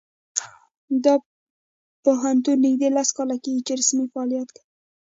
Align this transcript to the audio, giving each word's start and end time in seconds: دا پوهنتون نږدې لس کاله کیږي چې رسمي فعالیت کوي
دا 1.03 1.15
پوهنتون 2.03 2.57
نږدې 2.65 2.87
لس 2.95 3.09
کاله 3.17 3.35
کیږي 3.43 3.61
چې 3.67 3.73
رسمي 3.79 4.05
فعالیت 4.13 4.49
کوي 4.55 4.65